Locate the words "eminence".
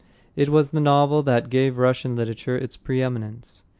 3.03-3.61